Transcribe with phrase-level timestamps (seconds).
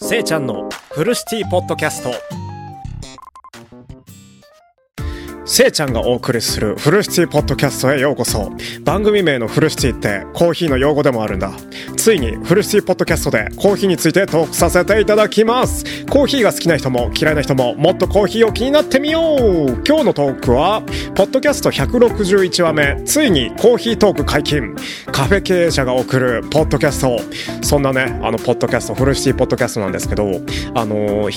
[0.00, 2.47] せいちゃんのフルシティポッドキャスト。
[5.58, 8.52] せいちゃんがお送りするフルシティポッドキャストへようこそ。
[8.84, 11.50] 番組名のフルシティってコーヒーの用語でもあるんだ。
[11.96, 16.06] ついにフルシティポッドキャストでコーヒーについてトークさせていただきます。
[16.06, 19.82] コーヒーが好きな人も嫌いな人ももっとコーヒーを気になってみよう。
[19.84, 20.80] 今日のトークは
[21.16, 24.76] ポッドキャスト161話目ついにコーヒートーク解禁。
[25.10, 27.18] カフェ経営者が送るポッドキャスト。
[27.66, 30.40] そんなねあのポッドキャストフルシティポッドキャストなんですけど
[30.76, 31.28] あの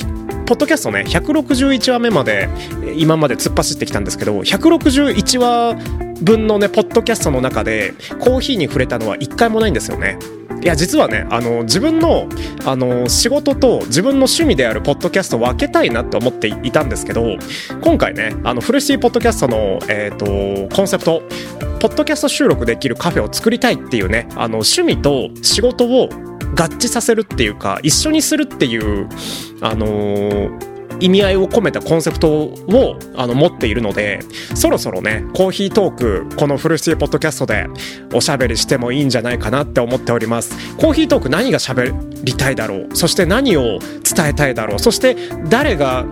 [0.46, 2.50] ポッドキャストね161話目まで
[2.98, 5.76] 今まで突っ走ってきたんですけど161話
[6.22, 10.20] 分のねポッドキャストの中でコーヒーに触れたのは一回もないんですよね。
[10.64, 12.28] いや実はねあの自分の
[12.66, 17.38] あの仕事と自分の趣味であるポッドキャストを分けたいなって思っていたんですけど
[17.82, 21.24] 今回ねあのフルシティポッドキャストの、えーと、コンセプト
[21.80, 26.10] ポッドキャスト収録できるカフェを作りたいっていうねあの趣味と仕事を
[26.56, 29.08] 合致させるっていうか一緒にするっていう
[29.62, 34.20] あのー意味合いを込めたコンセプトをあの持っているので
[34.54, 35.96] そろそろねコーヒートー
[36.30, 37.66] クこのフルシティポッドキャストで
[38.14, 40.76] おしゃべりしてもいいんじゃないかなって思っております。
[40.78, 41.92] コーヒートーク何がしゃべ
[42.24, 42.96] りたいだろう？
[42.96, 44.80] そして何を伝えたいだろう？
[44.80, 45.18] そして
[45.50, 46.06] 誰が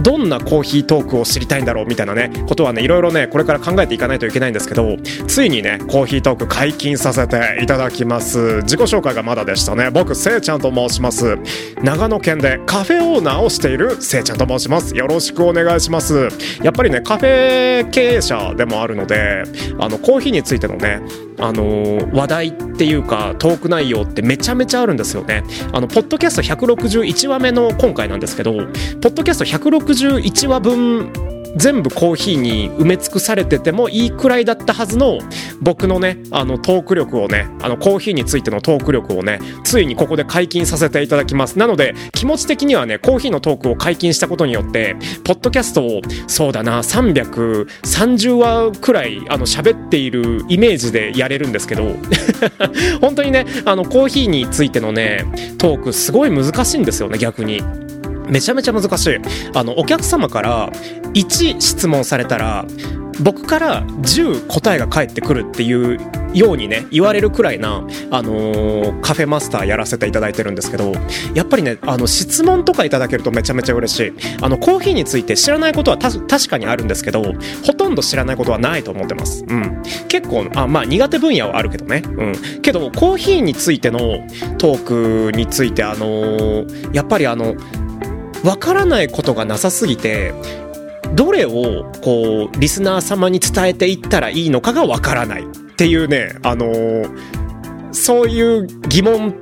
[0.00, 8.62] どんなコーヒートークを知りたいんだろうみたいなねことはねいろいろねこれから考えていかないといけないんですけどついにねコーヒートーク解禁させていただきます。
[8.62, 9.90] 自己紹介がまだでしたね。
[9.90, 11.38] 僕せいちゃんと申します。
[11.82, 14.96] 長野県でカフェオーナーをしているせいちゃんと申します。
[14.96, 16.28] よろしくお願いします。
[16.62, 19.42] やっぱりねカフェ経営者でもあるので
[19.78, 21.00] あのコーヒーについてのね
[21.40, 25.42] あの、話題っていうかトーク内容ってめちゃめちゃあるんですよね。
[25.72, 31.12] あのポッドキャスト161話目の今回なんですけどポッドキャスト161 61話分
[31.56, 35.18] 全部コーヒーに埋め尽くされててもいいくらいだったはずの
[35.60, 51.96] 僕のねあのトーク力をねあのコーヒーについてのトーク力をねついにここで解禁させていただきますなので気持ち的にはねコーヒーのトークを解禁したことによってポッドキャストをそうだな330話くらいあの喋っているイメージでやれるんですけど
[53.00, 55.24] 本当にねあのコーヒーについてのね
[55.58, 57.89] トークすごい難しいんですよね逆に。
[58.30, 59.18] めちゃめちゃ難しい。
[59.54, 60.70] あの、お客様から
[61.14, 62.66] 1質問されたら、
[63.22, 65.98] 僕から10答えが返ってくるっていう
[66.32, 70.92] ようにね言われるくらいな、あのー、カフェマスターやらせていただいてるんですけど
[71.34, 74.12] やっぱりねあの質問とかいただけるとめちゃめちゃ嬉しい。
[74.40, 77.22] あのコーヒーについて知らないことは確かにあるんですけど
[77.64, 83.98] ほとんど知らないことはないと思ってます、うん、結構あまあ苦手分野はあるけどね、うん、けどコーヒーについての
[84.58, 87.54] トークについてあのー、やっぱりあの
[88.44, 90.32] わからないことがなさすぎて
[91.14, 95.46] どれをこうリスナー様に伝えていったらいいのかがわからないっ
[95.76, 97.06] ていうねあの、
[97.92, 99.34] そういう疑問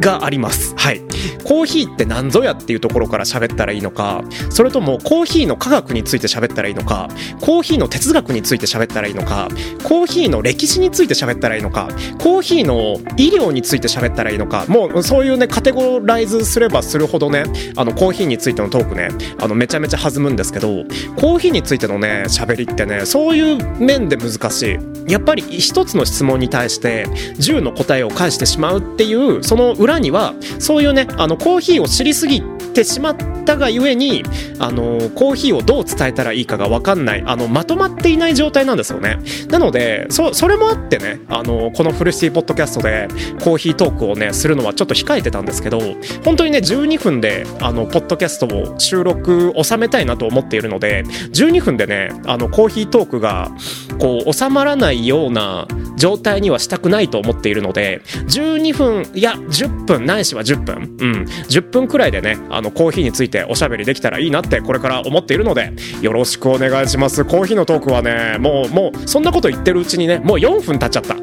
[0.00, 0.74] があります。
[0.76, 1.00] はい。
[1.44, 7.08] コーヒーって何ぞやっていうところから喋ったらいいのか、それともコーヒーの科学について喋ったらいいのか、
[7.40, 9.48] コーヒーの哲学について喋ったらいいのか、
[9.84, 17.44] コーヒーの歴史について喋ったらいいのか、コーヒーの医療について喋ったらいいのか、もうそういうね、カテゴライズすればするほどね、
[17.76, 19.08] あのコーヒーについてのトークね、
[19.38, 20.84] あのめちゃめちゃ弾むんですけど、
[21.16, 24.78] コーヒーについてのね、喋りってね、そういう面で難しい。
[25.08, 27.06] やっぱり一つの質問に対して
[27.38, 32.42] 10の答えを返してしまうっていう、その裏裏にはそういうねあのコーヒーを知りすぎ
[32.74, 34.22] てしまったがゆえに
[34.58, 39.18] あのコーヒーをどう伝えたらいいかが分かんないあのまとまっていない状態なんですよね。
[39.48, 43.08] なのでそそれもあってねあのこのフルシティポッドキャストで
[43.42, 45.78] コーヒートークをねするのはちょっと控えてたんですけど
[46.24, 53.50] 本当にね12分であのポッドキャストを収録収めたいなと思っているので12分でねあのコーヒートークが
[53.98, 67.24] こう収まらないような状態にはしたくないと思っているので12分いや10分ないしは10分うん10分くらいでねあのコーヒーについておしゃべりできたらいいなってこれから思っているのでよろしくお願いします。
[67.24, 71.16] コーヒーのトークはねもうもうそんなこと言ってるうちにねもう4分経っちゃった。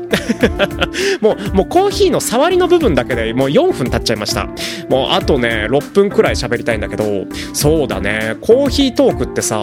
[1.22, 4.47] もうもうコーヒーの触りの部分だけでもう4分経っちゃいました。
[4.89, 9.59] もうあとね6分くらい喋りたいんだけどそうだねコーヒートークってさ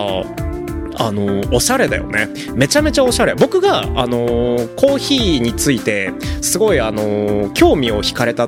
[1.00, 2.28] あのおしゃれだよね。
[2.54, 3.34] めちゃめちゃおしゃれ。
[3.34, 6.12] 僕があのコーヒーについて
[6.42, 8.46] すごいあの興味を惹かれた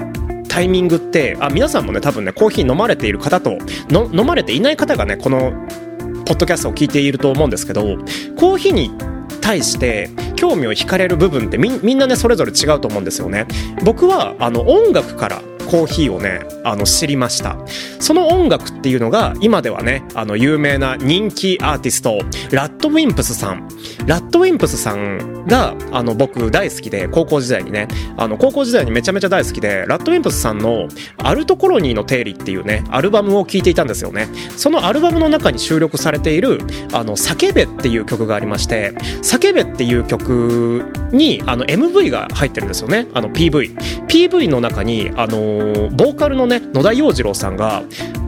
[0.49, 3.57] タイミングってあ皆さんもね多分ねコーヒー飲まれている方と
[3.91, 5.53] 飲まれていない方がねこの
[6.27, 7.97] ポッドキャストを聞いていると思うんですけど
[8.37, 8.91] コーヒーに
[9.41, 13.47] 対して興味を惹かれる部分ってみんなねそれぞれ違うと思うんですよね。
[13.83, 17.57] 僕はあの音楽からコーヒーをねあの知りました
[18.03, 22.19] その音楽っていうのが、今ではね、あの、有名な人気アーティスト、
[22.51, 23.69] ラッドウィンプスさん。
[24.07, 27.87] ラッドウィンプスさんが、あの、僕大好きで、高校時代にね、
[28.17, 30.89] あの、高校時代にめちゃめちゃ大好きで、ラッドウィンプスさんの、
[31.19, 34.27] アルトコロニーの定理っていうね、アルバムを聴いていたんですよね。
[34.57, 36.59] そのアルバムの中に収録されている、
[36.93, 43.07] あの、叫べっていう曲がありまして、叫べっていう曲に、あの、MV が入ってるんですよね。
[43.15, 43.77] あの、PV。
[44.09, 47.83] PV の中に、あのー、ボーカルのね、野田洋次郎さんが、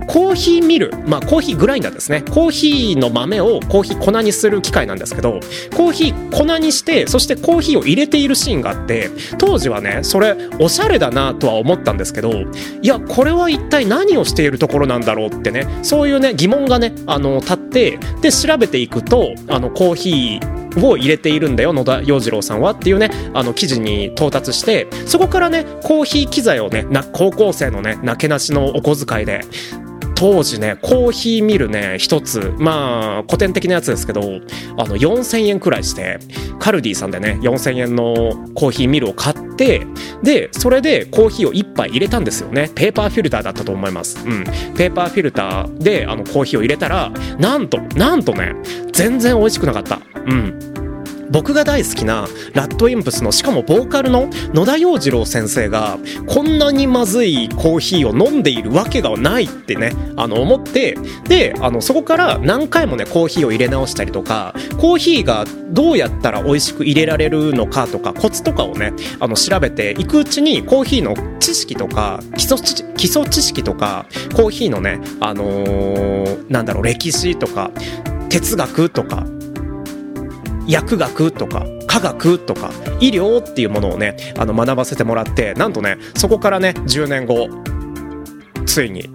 [0.07, 2.23] コーヒーミル、まあコーヒーグラインダーですね。
[2.23, 5.41] コーヒーの豆をコーヒー粉にする機械なんですけど、
[5.75, 12.45] コーヒー粉にして、そしてコーヒーを入れているシーンがあって、当時はね、それおしゃれだなとは思ったんですけど、い
[12.83, 29.43] や、これは一体何をしているところなんだろうってね、そういうね、疑問がね、あの、立って、で、調べていくと、あの、コーヒー、を入れているんだよ野田洋次郎さんはっていうねあの記事に到達してそこからねコーヒー機材をねな高校生のねなけなしのお小遣いで
[30.15, 34.21] 当時ね、コーヒーミルね、一つ、まあ、古典的なやつですけど、
[34.79, 36.19] あの、4000円くらいして、
[36.59, 38.15] カルディさんでね、4000円の
[38.55, 39.87] コーヒーミルを買って、
[40.23, 42.71] で、それでコーヒーを1杯入れたんですよね。
[42.75, 44.19] ペーパーフィルターだったと思います。
[44.25, 44.45] うん。
[44.77, 48.55] ペーパーフィルターで、あの、コーヒーを入れたら、なんと、なんとね、
[48.93, 50.01] 全然美味しくなかった。
[50.27, 50.74] うん。
[51.31, 60.97] 僕が大好きな RADWIMPS のしかもボーカルの野田洋次郎先生がこんなにまずいコーヒーを飲んでいるわけがないってねあの思って。
[61.25, 72.59] であのそこから何回もねコーヒーを入れ直したりとかコーヒーがどうやったら美味しく入れられるのかとかコツとかをねあの調べていくうちにコーヒーの知識とか基礎
[72.97, 77.71] 基礎知識とかコーヒーのねあのー、なんだろう歴史とか
[78.29, 79.27] 哲学とか
[80.67, 82.71] 薬学とか科学とか
[83.01, 87.49] 医療っていうものをねあの学ばせてもらってなんとねそこからね10年後
[88.67, 89.09] ついに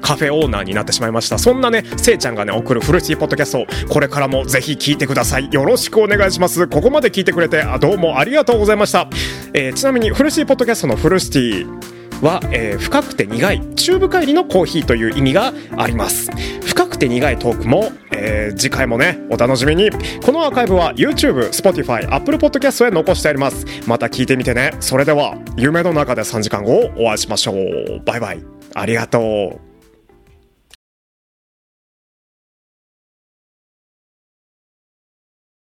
[0.00, 1.38] カフェオーナーになってしまいました。
[1.38, 5.52] そんなねせいちゃんがね送るフルシティポッドキャストこれからもぜひ聞いてください。
[5.52, 6.66] よろしくお願いします。
[6.66, 9.08] ここまで聞いてくれてどうもありがとうございました、
[9.52, 16.30] えー、ちなみにフルシティポッドキャストのフルシティは、えー、深くて苦い中部帰りのコーヒーという意味があります。
[16.64, 19.90] 深くて苦いトークも、えー、次回もねお楽しみに。
[20.24, 23.64] このアーカイブは YouTube、Spotify、Apple Podcast へ残してあります。
[23.86, 24.72] また聞いてみてね。
[24.80, 28.02] それでは夢の中で3時間後お会いしましょう。
[28.04, 28.44] バイバイ。
[28.74, 29.69] ありがとう。